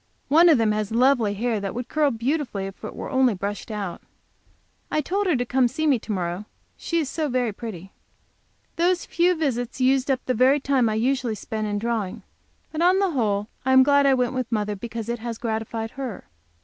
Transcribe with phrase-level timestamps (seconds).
[0.29, 3.69] One of them has lovely hair that would curl beautifully if it were only brushed
[3.69, 4.01] out.
[4.89, 7.91] I told her to come to see me to morrow, she is so very pretty.
[8.77, 12.23] Those few visits used up the very time I usually spend in drawing.
[12.71, 15.91] But on the whole I am glad I went with mother, because it has gratified
[15.91, 16.23] her.